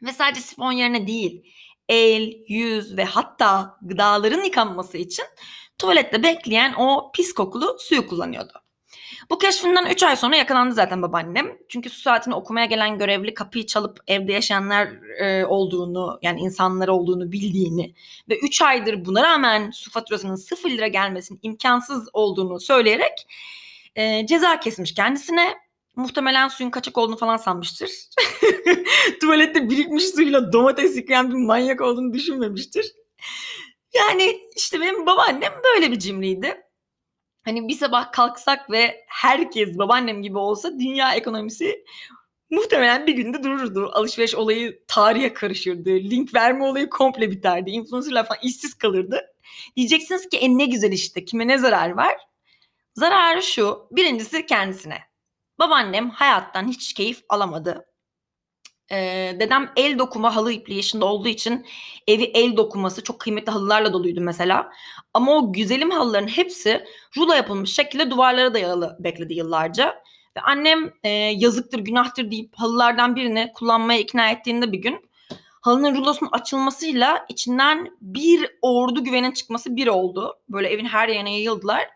Ve 0.02 0.12
sadece 0.12 0.40
sifon 0.40 0.73
yerine 0.73 1.06
değil, 1.06 1.54
el, 1.88 2.32
yüz 2.49 2.96
ve 2.96 3.04
hatta 3.04 3.78
gıdaların 3.82 4.42
yıkanması 4.42 4.99
için 4.99 5.25
tuvalette 5.78 6.23
bekleyen 6.23 6.75
o 6.78 7.12
pis 7.14 7.34
kokulu 7.34 7.76
suyu 7.78 8.06
kullanıyordu. 8.06 8.63
Bu 9.30 9.38
keşfinden 9.38 9.87
3 9.87 10.02
ay 10.02 10.16
sonra 10.16 10.37
yakalandı 10.37 10.75
zaten 10.75 11.02
babaannem. 11.02 11.59
Çünkü 11.68 11.90
su 11.90 12.00
saatini 12.00 12.35
okumaya 12.35 12.66
gelen 12.66 12.99
görevli 12.99 13.35
kapıyı 13.35 13.66
çalıp 13.66 13.99
evde 14.06 14.33
yaşayanlar 14.33 14.88
e, 15.21 15.44
olduğunu 15.47 16.18
yani 16.23 16.40
insanlar 16.40 16.88
olduğunu 16.88 17.33
bildiğini 17.33 17.94
ve 18.28 18.38
3 18.38 18.62
aydır 18.62 19.04
buna 19.04 19.23
rağmen 19.23 19.71
su 19.71 19.90
faturasının 19.90 20.35
0 20.35 20.71
lira 20.71 20.88
gelmesinin 20.88 21.40
imkansız 21.42 22.09
olduğunu 22.12 22.61
söyleyerek 22.61 23.26
e, 23.97 24.26
ceza 24.26 24.61
kesmiş 24.61 24.94
kendisine. 24.94 25.54
Muhtemelen 25.97 26.49
suyun 26.49 26.71
kaçak 26.71 26.99
olduğunu 26.99 27.16
falan 27.16 27.37
sanmıştır. 27.37 27.90
Tuvalette 29.21 29.71
birikmiş 29.71 30.04
suyla 30.04 30.52
domates 30.52 30.97
yıkayan 30.97 31.30
bir 31.30 31.35
manyak 31.35 31.80
olduğunu 31.80 32.12
düşünmemiştir. 32.12 32.92
Yani 33.94 34.40
işte 34.56 34.80
benim 34.80 35.06
babaannem 35.06 35.52
böyle 35.64 35.92
bir 35.92 35.99
cimriydi. 35.99 36.63
Hani 37.44 37.68
bir 37.68 37.74
sabah 37.74 38.12
kalksak 38.12 38.70
ve 38.70 39.04
herkes 39.08 39.78
babaannem 39.78 40.22
gibi 40.22 40.38
olsa 40.38 40.78
dünya 40.78 41.14
ekonomisi 41.14 41.84
muhtemelen 42.50 43.06
bir 43.06 43.12
günde 43.12 43.42
dururdu. 43.42 43.90
Alışveriş 43.92 44.34
olayı 44.34 44.84
tarihe 44.88 45.34
karışırdı. 45.34 45.90
Link 45.90 46.34
verme 46.34 46.64
olayı 46.64 46.90
komple 46.90 47.30
biterdi. 47.30 47.70
Influencerlar 47.70 48.26
falan 48.26 48.40
işsiz 48.42 48.74
kalırdı. 48.74 49.20
Diyeceksiniz 49.76 50.28
ki 50.28 50.36
en 50.36 50.58
ne 50.58 50.66
güzel 50.66 50.92
işte 50.92 51.24
kime 51.24 51.48
ne 51.48 51.58
zarar 51.58 51.90
var? 51.90 52.16
Zararı 52.94 53.42
şu. 53.42 53.88
Birincisi 53.90 54.46
kendisine. 54.46 54.98
Babaannem 55.58 56.10
hayattan 56.10 56.68
hiç 56.68 56.92
keyif 56.94 57.22
alamadı. 57.28 57.86
Ee, 58.92 59.36
dedem 59.40 59.72
el 59.76 59.98
dokuma 59.98 60.36
halı 60.36 60.52
ipliği 60.52 60.76
yaşında 60.76 61.04
olduğu 61.04 61.28
için 61.28 61.66
evi 62.06 62.24
el 62.24 62.56
dokuması 62.56 63.04
çok 63.04 63.20
kıymetli 63.20 63.52
halılarla 63.52 63.92
doluydu 63.92 64.20
mesela. 64.20 64.70
Ama 65.14 65.32
o 65.32 65.52
güzelim 65.52 65.90
halıların 65.90 66.26
hepsi 66.26 66.84
rulo 67.16 67.32
yapılmış 67.32 67.74
şekilde 67.74 68.10
duvarlara 68.10 68.54
dayalı 68.54 68.96
bekledi 69.00 69.34
yıllarca. 69.34 70.02
Ve 70.36 70.40
annem 70.40 70.92
e, 71.04 71.08
yazıktır 71.08 71.78
günahtır 71.78 72.30
deyip 72.30 72.54
halılardan 72.56 73.16
birini 73.16 73.52
kullanmaya 73.54 73.98
ikna 73.98 74.30
ettiğinde 74.30 74.72
bir 74.72 74.78
gün 74.78 75.10
halının 75.60 75.94
rulosunun 75.94 76.30
açılmasıyla 76.32 77.26
içinden 77.28 77.96
bir 78.00 78.50
ordu 78.62 79.04
güvenin 79.04 79.32
çıkması 79.32 79.76
bir 79.76 79.86
oldu. 79.86 80.38
Böyle 80.48 80.68
evin 80.68 80.84
her 80.84 81.08
yerine 81.08 81.32
yayıldılar. 81.32 81.88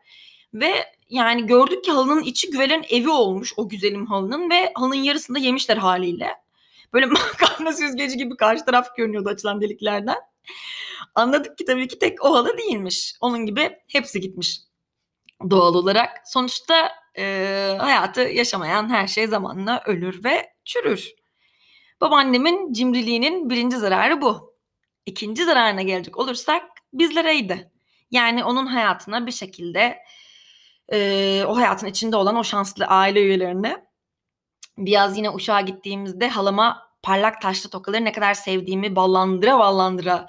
Ve 0.55 0.75
yani 1.11 1.47
gördük 1.47 1.85
ki 1.85 1.91
halının 1.91 2.23
içi 2.23 2.51
güvelerin 2.51 2.85
evi 2.91 3.09
olmuş 3.09 3.53
o 3.57 3.69
güzelim 3.69 4.07
halının 4.07 4.51
ve 4.51 4.73
halının 4.75 4.95
yarısını 4.95 5.37
da 5.37 5.41
yemişler 5.41 5.77
haliyle. 5.77 6.48
Böyle 6.93 7.07
makarna 7.07 7.73
süzgeci 7.73 8.17
gibi 8.17 8.37
karşı 8.37 8.65
taraf 8.65 8.97
görünüyordu 8.97 9.29
açılan 9.29 9.61
deliklerden. 9.61 10.19
Anladık 11.15 11.59
ki 11.59 11.65
tabii 11.65 11.89
ki 11.89 11.99
tek 11.99 12.25
o 12.25 12.35
halı 12.35 12.59
değilmiş. 12.59 13.15
Onun 13.21 13.47
gibi 13.47 13.77
hepsi 13.89 14.21
gitmiş 14.21 14.61
doğal 15.51 15.75
olarak. 15.75 16.11
Sonuçta 16.25 16.93
e, 17.19 17.77
hayatı 17.79 18.21
yaşamayan 18.21 18.89
her 18.89 19.07
şey 19.07 19.27
zamanla 19.27 19.83
ölür 19.87 20.25
ve 20.25 20.53
çürür. 20.65 21.13
Babaannemin 22.01 22.73
cimriliğinin 22.73 23.51
birinci 23.51 23.77
zararı 23.77 24.21
bu. 24.23 24.55
İkinci 25.07 25.45
zararına 25.45 25.83
gelecek 25.83 26.19
olursak 26.19 26.63
bizlereydi. 26.93 27.71
Yani 28.11 28.45
onun 28.45 28.67
hayatına 28.67 29.27
bir 29.27 29.33
şekilde 29.33 29.99
e, 30.93 31.45
o 31.47 31.57
hayatın 31.57 31.87
içinde 31.87 32.17
olan 32.17 32.37
o 32.37 32.45
şanslı 32.45 32.85
aile 32.87 33.23
üyelerine 33.23 33.88
biraz 34.79 35.17
yine 35.17 35.31
Uşak'a 35.31 35.61
gittiğimizde 35.61 36.29
halama 36.29 36.89
parlak 37.03 37.41
taşlı 37.41 37.71
tokaları 37.71 38.05
ne 38.05 38.13
kadar 38.13 38.35
sevdiğimi 38.35 38.97
ballandıra 38.97 39.59
ballandıra 39.59 40.27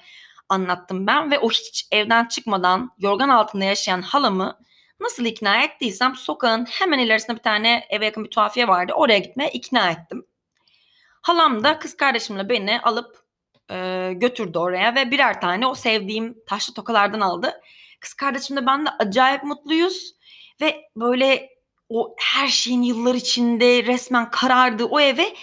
anlattım 0.50 1.08
ben 1.08 1.32
ve 1.32 1.39
o 1.39 1.50
hiç 1.50 1.88
evden 1.91 2.25
çıkmadan 2.25 2.91
yorgan 2.98 3.29
altında 3.29 3.65
yaşayan 3.65 4.01
halamı 4.01 4.60
nasıl 5.00 5.25
ikna 5.25 5.63
ettiysem 5.63 6.15
sokağın 6.15 6.65
hemen 6.65 7.00
ilerisinde 7.00 7.38
bir 7.38 7.44
tane 7.44 7.88
eve 7.89 8.06
yakın 8.06 8.24
bir 8.24 8.29
tuhafiye 8.29 8.68
vardı. 8.68 8.94
Oraya 8.96 9.20
gitmeye 9.20 9.51
ikna 9.51 9.91
ettim. 9.91 10.25
Halam 11.22 11.63
da 11.63 11.79
kız 11.79 11.98
kardeşimle 11.98 12.50
beni 12.50 12.82
alıp 12.82 13.24
e, 13.72 14.10
götürdü 14.13 14.58
oraya 14.58 14.96
ve 14.96 15.12
birer 15.12 15.41
tane 15.41 15.68
o 15.68 15.75
sevdiğim 15.75 16.38
taşlı 16.48 16.74
tokalardan 16.74 17.20
aldı. 17.20 17.62
Kız 18.00 18.13
kardeşimle 18.13 18.65
ben 18.65 18.86
de 18.86 18.89
acayip 18.89 19.44
mutluyuz 19.44 20.15
ve 20.62 20.89
böyle 20.96 21.50
o 21.89 22.15
her 22.17 22.48
şeyin 22.48 22.81
yıllar 22.81 23.15
içinde 23.15 23.84
resmen 23.84 24.31
karardı 24.31 24.86
o 24.86 25.00
eve 25.00 25.36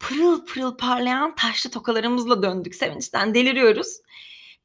pırıl 0.00 0.46
pırıl 0.46 0.76
parlayan 0.76 1.34
taşlı 1.34 1.70
tokalarımızla 1.70 2.42
döndük. 2.42 2.74
Sevinçten 2.74 3.34
deliriyoruz. 3.34 3.98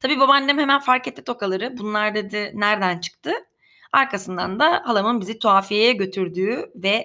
Tabii 0.00 0.20
babaannem 0.20 0.58
hemen 0.58 0.80
fark 0.80 1.08
etti 1.08 1.24
tokaları. 1.24 1.78
Bunlar 1.78 2.14
dedi 2.14 2.52
nereden 2.54 2.98
çıktı? 2.98 3.32
Arkasından 3.92 4.60
da 4.60 4.82
halamın 4.84 5.20
bizi 5.20 5.38
tuhafiyeye 5.38 5.92
götürdüğü 5.92 6.72
ve 6.74 7.04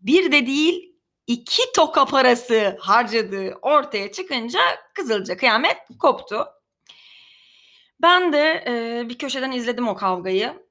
bir 0.00 0.32
de 0.32 0.46
değil 0.46 0.92
iki 1.26 1.62
toka 1.76 2.04
parası 2.04 2.76
harcadığı 2.80 3.54
ortaya 3.62 4.12
çıkınca 4.12 4.60
Kızılca 4.94 5.36
kıyamet 5.36 5.76
koptu. 5.98 6.46
Ben 8.02 8.32
de 8.32 8.64
e, 8.66 9.08
bir 9.08 9.18
köşeden 9.18 9.52
izledim 9.52 9.88
o 9.88 9.94
kavgayı 9.94 10.65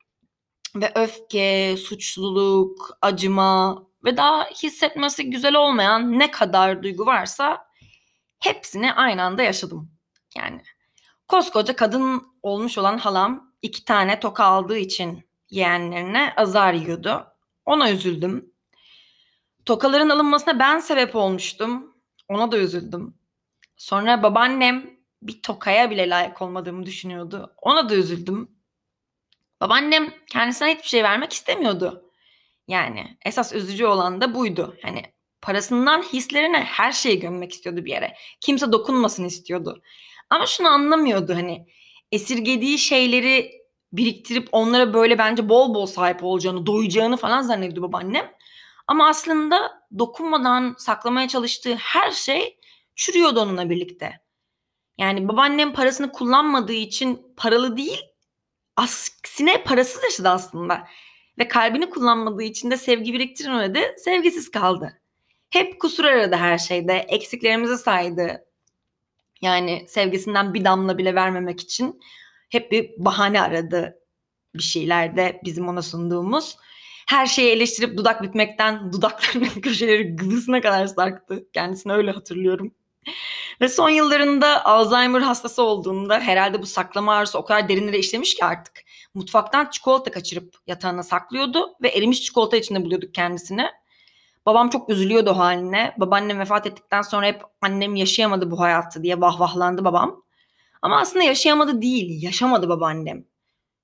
ve 0.75 0.91
öfke, 0.95 1.77
suçluluk, 1.77 2.97
acıma 3.01 3.83
ve 4.03 4.17
daha 4.17 4.45
hissetmesi 4.45 5.29
güzel 5.29 5.55
olmayan 5.55 6.19
ne 6.19 6.31
kadar 6.31 6.83
duygu 6.83 7.05
varsa 7.05 7.67
hepsini 8.39 8.93
aynı 8.93 9.23
anda 9.23 9.43
yaşadım. 9.43 9.91
Yani 10.37 10.61
koskoca 11.27 11.75
kadın 11.75 12.23
olmuş 12.41 12.77
olan 12.77 12.97
halam 12.97 13.53
iki 13.61 13.85
tane 13.85 14.19
toka 14.19 14.43
aldığı 14.43 14.77
için 14.77 15.29
yeğenlerine 15.49 16.33
azar 16.37 16.73
yiyordu. 16.73 17.27
Ona 17.65 17.91
üzüldüm. 17.91 18.53
Tokaların 19.65 20.09
alınmasına 20.09 20.59
ben 20.59 20.79
sebep 20.79 21.15
olmuştum. 21.15 21.95
Ona 22.29 22.51
da 22.51 22.57
üzüldüm. 22.57 23.17
Sonra 23.77 24.23
babaannem 24.23 24.89
bir 25.21 25.41
tokaya 25.41 25.91
bile 25.91 26.09
layık 26.09 26.41
olmadığımı 26.41 26.85
düşünüyordu. 26.85 27.53
Ona 27.61 27.89
da 27.89 27.95
üzüldüm. 27.95 28.54
Babaannem 29.61 30.13
kendisine 30.31 30.75
hiçbir 30.75 30.87
şey 30.87 31.03
vermek 31.03 31.33
istemiyordu. 31.33 32.11
Yani 32.67 33.17
esas 33.25 33.53
üzücü 33.53 33.85
olan 33.85 34.21
da 34.21 34.35
buydu. 34.35 34.77
Hani 34.81 35.03
parasından 35.41 36.01
hislerine 36.01 36.57
her 36.57 36.91
şeyi 36.91 37.19
gömmek 37.19 37.51
istiyordu 37.53 37.85
bir 37.85 37.91
yere. 37.91 38.15
Kimse 38.41 38.71
dokunmasın 38.71 39.25
istiyordu. 39.25 39.81
Ama 40.29 40.45
şunu 40.45 40.67
anlamıyordu 40.67 41.33
hani 41.35 41.67
esirgediği 42.11 42.77
şeyleri 42.77 43.51
biriktirip 43.93 44.49
onlara 44.51 44.93
böyle 44.93 45.17
bence 45.17 45.49
bol 45.49 45.75
bol 45.75 45.85
sahip 45.85 46.23
olacağını, 46.23 46.65
doyacağını 46.65 47.17
falan 47.17 47.41
zannediyordu 47.41 47.81
babaannem. 47.81 48.31
Ama 48.87 49.07
aslında 49.07 49.81
dokunmadan 49.99 50.75
saklamaya 50.77 51.27
çalıştığı 51.27 51.75
her 51.75 52.11
şey 52.11 52.57
çürüyordu 52.95 53.39
onunla 53.39 53.69
birlikte. 53.69 54.19
Yani 54.97 55.27
babaannem 55.27 55.73
parasını 55.73 56.11
kullanmadığı 56.11 56.73
için 56.73 57.33
paralı 57.37 57.77
değil, 57.77 58.01
aksine 58.75 59.63
parasız 59.63 60.03
yaşadı 60.03 60.29
aslında. 60.29 60.87
Ve 61.39 61.47
kalbini 61.47 61.89
kullanmadığı 61.89 62.43
için 62.43 62.71
de 62.71 62.77
sevgi 62.77 63.13
biriktiremedi, 63.13 63.95
sevgisiz 63.97 64.51
kaldı. 64.51 65.01
Hep 65.49 65.79
kusur 65.79 66.03
aradı 66.03 66.35
her 66.35 66.57
şeyde, 66.57 66.93
eksiklerimizi 66.93 67.77
saydı. 67.77 68.45
Yani 69.41 69.85
sevgisinden 69.87 70.53
bir 70.53 70.65
damla 70.65 70.97
bile 70.97 71.15
vermemek 71.15 71.61
için 71.61 71.99
hep 72.49 72.71
bir 72.71 72.91
bahane 72.97 73.41
aradı 73.41 73.99
bir 74.55 74.63
şeylerde 74.63 75.41
bizim 75.45 75.67
ona 75.67 75.81
sunduğumuz. 75.81 76.57
Her 77.07 77.25
şeyi 77.25 77.51
eleştirip 77.51 77.97
dudak 77.97 78.23
bitmekten 78.23 78.93
dudaklarının 78.93 79.45
köşeleri 79.61 80.15
gıdısına 80.15 80.61
kadar 80.61 80.87
sarktı. 80.87 81.47
Kendisini 81.53 81.93
öyle 81.93 82.11
hatırlıyorum. 82.11 82.73
Ve 83.61 83.69
son 83.69 83.89
yıllarında 83.89 84.65
Alzheimer 84.65 85.21
hastası 85.21 85.63
olduğunda 85.63 86.19
herhalde 86.19 86.61
bu 86.61 86.65
saklama 86.65 87.15
arzusu 87.15 87.37
o 87.37 87.45
kadar 87.45 87.69
derinlere 87.69 87.99
işlemiş 87.99 88.35
ki 88.35 88.45
artık. 88.45 88.81
Mutfaktan 89.13 89.69
çikolata 89.69 90.11
kaçırıp 90.11 90.55
yatağına 90.67 91.03
saklıyordu 91.03 91.75
ve 91.81 91.89
erimiş 91.89 92.23
çikolata 92.23 92.57
içinde 92.57 92.85
buluyorduk 92.85 93.13
kendisini. 93.13 93.69
Babam 94.45 94.69
çok 94.69 94.89
üzülüyordu 94.89 95.29
o 95.29 95.37
haline. 95.37 95.95
Babaannem 95.97 96.39
vefat 96.39 96.67
ettikten 96.67 97.01
sonra 97.01 97.25
hep 97.25 97.41
annem 97.61 97.95
yaşayamadı 97.95 98.51
bu 98.51 98.59
hayatı 98.59 99.03
diye 99.03 99.21
vahvahlandı 99.21 99.85
babam. 99.85 100.23
Ama 100.81 100.99
aslında 100.99 101.25
yaşayamadı 101.25 101.81
değil, 101.81 102.23
yaşamadı 102.23 102.69
babaannem. 102.69 103.25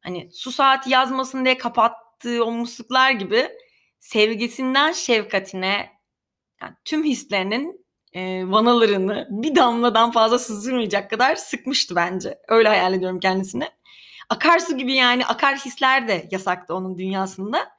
Hani 0.02 0.30
su 0.34 0.52
saati 0.52 0.90
yazmasın 0.90 1.46
diye 1.46 1.58
kapattığı 1.58 2.44
o 2.46 2.52
musluklar 2.52 3.12
gibi 3.12 3.50
sevgisinden 4.00 4.92
şefkatine 4.92 5.90
yani 6.62 6.74
tüm 6.86 7.04
hislerinin 7.04 7.81
e, 8.14 8.44
vanalarını 8.52 9.28
bir 9.30 9.56
damladan 9.56 10.12
fazla 10.12 10.40
sızdırmayacak 10.40 11.10
kadar 11.10 11.36
sıkmıştı 11.36 11.96
bence. 11.96 12.40
Öyle 12.48 12.68
hayal 12.68 12.94
ediyorum 12.94 13.20
kendisini. 13.20 13.70
Akarsu 14.30 14.78
gibi 14.78 14.94
yani 14.94 15.26
akar 15.26 15.58
hisler 15.58 16.08
de 16.08 16.28
yasaktı 16.32 16.76
onun 16.76 16.98
dünyasında. 16.98 17.70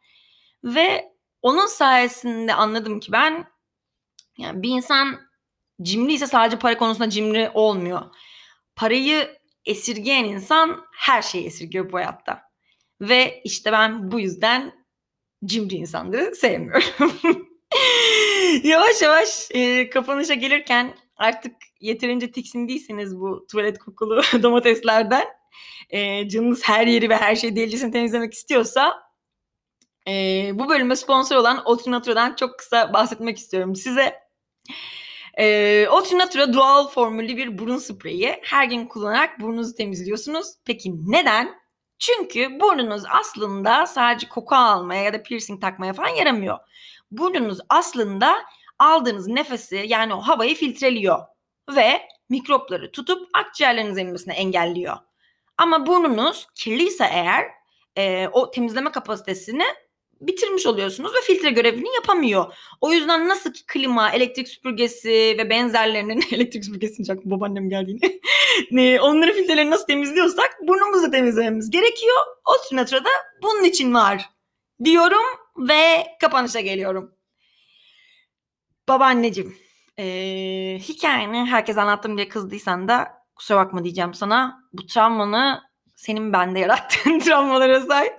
Ve 0.64 1.12
onun 1.42 1.66
sayesinde 1.66 2.54
anladım 2.54 3.00
ki 3.00 3.12
ben 3.12 3.44
yani 4.38 4.62
bir 4.62 4.68
insan 4.68 5.20
cimri 5.82 6.12
ise 6.12 6.26
sadece 6.26 6.58
para 6.58 6.78
konusunda 6.78 7.10
cimri 7.10 7.50
olmuyor. 7.54 8.02
Parayı 8.76 9.36
esirgeyen 9.64 10.24
insan 10.24 10.84
her 10.96 11.22
şeyi 11.22 11.46
esirgiyor 11.46 11.92
bu 11.92 11.96
hayatta. 11.96 12.42
Ve 13.00 13.40
işte 13.44 13.72
ben 13.72 14.12
bu 14.12 14.20
yüzden 14.20 14.72
cimri 15.44 15.74
insanları 15.74 16.34
sevmiyorum. 16.34 16.82
yavaş 18.64 19.02
yavaş 19.02 19.48
e, 19.50 19.90
kapanışa 19.90 20.34
gelirken 20.34 20.94
artık 21.16 21.56
yeterince 21.80 22.32
tiksindiyseniz 22.32 23.20
bu 23.20 23.46
tuvalet 23.50 23.78
kokulu 23.78 24.22
domateslerden 24.42 25.24
e, 25.90 26.28
canınız 26.28 26.62
her 26.64 26.86
yeri 26.86 27.08
ve 27.08 27.16
her 27.16 27.36
şeyi 27.36 27.56
delicesini 27.56 27.92
temizlemek 27.92 28.32
istiyorsa 28.34 29.02
e, 30.08 30.12
bu 30.54 30.68
bölüme 30.68 30.96
sponsor 30.96 31.36
olan 31.36 31.62
Otrinatura'dan 31.64 32.34
çok 32.34 32.58
kısa 32.58 32.92
bahsetmek 32.92 33.38
istiyorum 33.38 33.76
size. 33.76 34.22
E, 35.38 35.86
Otrinatura 35.88 36.52
doğal 36.52 36.88
formüllü 36.88 37.36
bir 37.36 37.58
burun 37.58 37.78
spreyi. 37.78 38.36
Her 38.42 38.64
gün 38.64 38.86
kullanarak 38.86 39.40
burnunuzu 39.40 39.74
temizliyorsunuz. 39.74 40.46
Peki 40.64 40.92
neden? 41.06 41.62
Çünkü 41.98 42.60
burnunuz 42.60 43.02
aslında 43.10 43.86
sadece 43.86 44.28
koku 44.28 44.54
almaya 44.54 45.02
ya 45.02 45.12
da 45.12 45.22
piercing 45.22 45.60
takmaya 45.60 45.92
falan 45.92 46.08
yaramıyor. 46.08 46.58
Burnunuz 47.12 47.58
aslında 47.68 48.34
aldığınız 48.78 49.28
nefesi 49.28 49.84
yani 49.86 50.14
o 50.14 50.20
havayı 50.20 50.54
filtreliyor 50.54 51.18
ve 51.76 52.02
mikropları 52.28 52.92
tutup 52.92 53.28
akciğerlerinize 53.34 54.00
inmesini 54.00 54.32
engelliyor. 54.32 54.96
Ama 55.58 55.86
burnunuz 55.86 56.46
kirliyse 56.54 57.04
eğer 57.12 57.44
e, 57.96 58.28
o 58.32 58.50
temizleme 58.50 58.92
kapasitesini 58.92 59.64
bitirmiş 60.20 60.66
oluyorsunuz 60.66 61.12
ve 61.14 61.20
filtre 61.20 61.50
görevini 61.50 61.94
yapamıyor. 61.94 62.54
O 62.80 62.92
yüzden 62.92 63.28
nasıl 63.28 63.52
ki 63.52 63.66
klima, 63.66 64.10
elektrik 64.10 64.48
süpürgesi 64.48 65.10
ve 65.10 65.50
benzerlerinin 65.50 66.24
elektrik 66.32 66.64
süpürgesini 66.64 67.06
çaktım 67.06 67.30
babaannem 67.30 67.70
geldiğini. 67.70 68.20
onları 69.00 69.32
filtrelerini 69.32 69.70
nasıl 69.70 69.86
temizliyorsak 69.86 70.58
burnumuzu 70.62 71.10
temizlememiz 71.10 71.70
gerekiyor. 71.70 72.16
O 72.44 72.52
Sinatra'da 72.68 73.10
bunun 73.42 73.64
için 73.64 73.94
var 73.94 74.30
diyorum 74.84 75.41
ve 75.58 76.06
kapanışa 76.20 76.60
geliyorum. 76.60 77.14
Babaanneciğim, 78.88 79.56
ee, 79.98 80.78
hikayeni 80.88 81.44
herkes 81.44 81.78
anlattım 81.78 82.16
diye 82.16 82.28
kızdıysan 82.28 82.88
da 82.88 83.08
kusura 83.36 83.58
bakma 83.58 83.84
diyeceğim 83.84 84.14
sana. 84.14 84.62
Bu 84.72 84.86
travmanı 84.86 85.62
senin 85.96 86.32
bende 86.32 86.58
yarattığın 86.58 87.18
travmalara 87.24 87.80
sahip. 87.80 88.12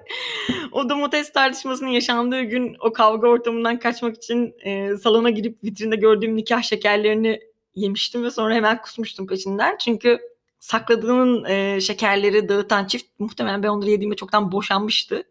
o 0.72 0.89
domates 0.89 1.34
tartışmasının 1.34 1.89
yaşandığı 1.89 2.41
gün 2.41 2.76
o 2.80 2.93
kavga 2.93 3.28
ortamından 3.28 3.80
kaçmak 3.80 4.15
için 4.15 4.56
e, 4.65 4.98
salona 4.98 5.30
girip 5.30 5.63
vitrinde 5.63 5.96
gördüğüm 5.96 6.36
nikah 6.36 6.62
şekerlerini 6.62 7.39
yemiştim 7.76 8.24
ve 8.24 8.32
sonra 8.32 8.54
hemen 8.54 8.82
kusmuştum 8.82 9.28
peşinden. 9.28 9.78
Çünkü 9.78 10.19
sakladığının 10.60 11.46
e, 11.46 11.82
şekerleri 11.82 12.50
dağıtan 12.50 12.86
çift 12.86 13.19
muhtemelen 13.19 13.63
ben 13.63 13.67
onları 13.67 13.89
yediğimde 13.89 14.15
çoktan 14.15 14.52
boşanmıştı. 14.52 15.24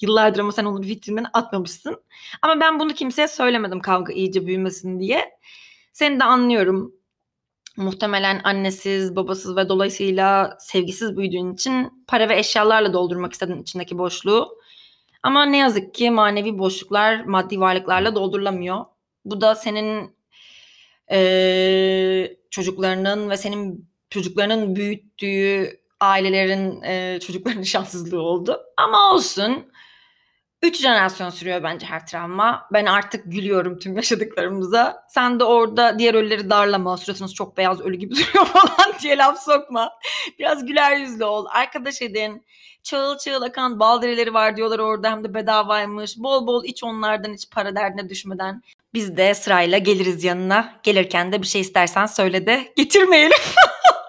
Yıllardır 0.00 0.40
ama 0.40 0.52
sen 0.52 0.64
onu 0.64 0.80
vitrinden 0.80 1.26
atmamışsın. 1.32 2.02
Ama 2.42 2.60
ben 2.60 2.80
bunu 2.80 2.94
kimseye 2.94 3.28
söylemedim 3.28 3.80
kavga 3.80 4.12
iyice 4.12 4.46
büyümesin 4.46 5.00
diye. 5.00 5.30
Seni 5.92 6.20
de 6.20 6.24
anlıyorum 6.24 6.92
muhtemelen 7.76 8.40
annesiz, 8.44 9.16
babasız 9.16 9.56
ve 9.56 9.68
dolayısıyla 9.68 10.56
sevgisiz 10.60 11.16
büyüdüğün 11.16 11.54
için 11.54 12.04
para 12.06 12.28
ve 12.28 12.38
eşyalarla 12.38 12.92
doldurmak 12.92 13.32
istedin 13.32 13.62
içindeki 13.62 13.98
boşluğu. 13.98 14.48
Ama 15.22 15.44
ne 15.44 15.56
yazık 15.56 15.94
ki 15.94 16.10
manevi 16.10 16.58
boşluklar 16.58 17.24
maddi 17.24 17.60
varlıklarla 17.60 18.14
doldurulamıyor. 18.14 18.84
Bu 19.24 19.40
da 19.40 19.54
senin 19.54 20.16
e, 21.10 22.36
çocuklarının 22.50 23.30
ve 23.30 23.36
senin 23.36 23.90
çocuklarının 24.10 24.76
büyüttüğü 24.76 25.80
ailelerin 26.00 26.82
e, 26.82 27.20
çocuklarının 27.20 27.62
şanssızlığı 27.74 28.22
oldu. 28.22 28.60
Ama 28.76 29.12
olsun. 29.12 29.72
Üç 30.62 30.80
jenerasyon 30.80 31.30
sürüyor 31.30 31.62
bence 31.62 31.86
her 31.86 32.06
travma. 32.06 32.68
Ben 32.72 32.86
artık 32.86 33.32
gülüyorum 33.32 33.78
tüm 33.78 33.96
yaşadıklarımıza. 33.96 35.06
Sen 35.08 35.40
de 35.40 35.44
orada 35.44 35.98
diğer 35.98 36.14
ölüleri 36.14 36.50
darlama. 36.50 36.96
Suratınız 36.96 37.34
çok 37.34 37.56
beyaz 37.56 37.80
ölü 37.80 37.96
gibi 37.96 38.14
duruyor 38.14 38.46
falan 38.46 38.98
diye 39.02 39.16
laf 39.16 39.42
sokma. 39.42 39.90
Biraz 40.38 40.66
güler 40.66 40.96
yüzlü 40.96 41.24
ol. 41.24 41.46
Arkadaş 41.50 42.02
edin. 42.02 42.46
Çağıl 42.82 43.18
çağıl 43.18 43.42
akan 43.42 43.80
bal 43.80 44.02
dereleri 44.02 44.34
var 44.34 44.56
diyorlar 44.56 44.78
orada 44.78 45.10
hem 45.10 45.24
de 45.24 45.34
bedavaymış. 45.34 46.18
Bol 46.18 46.46
bol 46.46 46.64
iç 46.64 46.84
onlardan 46.84 47.34
hiç 47.34 47.50
para 47.50 47.76
derdine 47.76 48.08
düşmeden. 48.08 48.62
Biz 48.94 49.16
de 49.16 49.34
sırayla 49.34 49.78
geliriz 49.78 50.24
yanına. 50.24 50.80
Gelirken 50.82 51.32
de 51.32 51.42
bir 51.42 51.46
şey 51.46 51.60
istersen 51.60 52.06
söyle 52.06 52.46
de 52.46 52.72
getirmeyelim. 52.76 53.38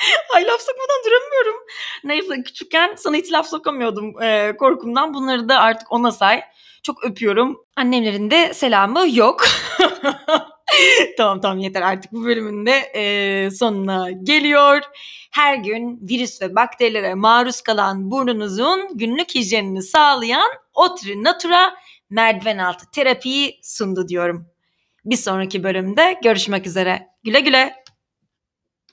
Ay 0.34 0.46
laf 0.46 0.60
sokmadan 0.60 1.04
duramıyorum. 1.06 1.66
Neyse 2.04 2.42
küçükken 2.42 2.94
sana 2.96 3.16
hiç 3.16 3.32
laf 3.32 3.46
sokamıyordum 3.46 4.22
e, 4.22 4.56
korkumdan. 4.56 5.14
Bunları 5.14 5.48
da 5.48 5.60
artık 5.60 5.92
ona 5.92 6.12
say. 6.12 6.42
Çok 6.82 7.04
öpüyorum. 7.04 7.64
Annemlerin 7.76 8.30
de 8.30 8.54
selamı 8.54 9.16
yok. 9.16 9.44
tamam 11.16 11.40
tamam 11.40 11.58
yeter 11.58 11.82
artık 11.82 12.12
bu 12.12 12.24
bölümün 12.24 12.66
de 12.66 12.72
e, 12.94 13.50
sonuna 13.50 14.10
geliyor. 14.10 14.80
Her 15.30 15.56
gün 15.56 15.98
virüs 16.02 16.42
ve 16.42 16.54
bakterilere 16.54 17.14
maruz 17.14 17.60
kalan 17.60 18.10
burnunuzun 18.10 18.88
günlük 18.94 19.34
hijyenini 19.34 19.82
sağlayan 19.82 20.50
Otri 20.74 21.24
Natura 21.24 21.74
merdiven 22.10 22.58
altı 22.58 22.90
terapiyi 22.90 23.58
sundu 23.62 24.08
diyorum. 24.08 24.46
Bir 25.04 25.16
sonraki 25.16 25.64
bölümde 25.64 26.20
görüşmek 26.22 26.66
üzere. 26.66 27.08
Güle 27.24 27.40
güle. 27.40 27.79